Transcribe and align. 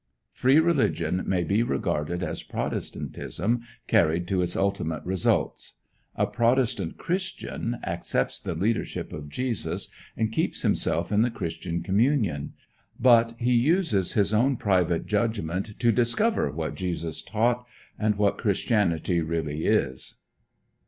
Free 0.31 0.57
Religion 0.59 1.21
may 1.27 1.43
be 1.43 1.61
regarded 1.61 2.23
as 2.23 2.41
Protestantism 2.41 3.61
carried 3.85 4.27
to 4.29 4.41
its 4.41 4.55
ultimate 4.55 5.03
results. 5.03 5.75
A 6.15 6.25
Protestant 6.25 6.97
Christian 6.97 7.77
accepts 7.83 8.39
the 8.39 8.55
leadership 8.55 9.13
of 9.13 9.29
Jesus, 9.29 9.89
and 10.17 10.31
keeps 10.31 10.63
himself 10.63 11.11
in 11.11 11.21
the 11.21 11.29
Christian 11.29 11.83
communion; 11.83 12.53
but 12.99 13.35
he 13.37 13.53
uses 13.53 14.13
his 14.13 14.33
own 14.33 14.57
private 14.57 15.05
judgment 15.05 15.77
to 15.77 15.91
discover 15.91 16.49
what 16.49 16.73
Jesus 16.73 17.21
taught, 17.21 17.63
and 17.99 18.15
what 18.15 18.39
Christianity 18.39 19.21
really 19.21 19.65
is. 19.67 20.15